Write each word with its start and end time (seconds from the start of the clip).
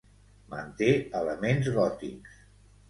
Manté 0.53 0.89
elements 1.21 1.71
gòtics. 1.81 2.45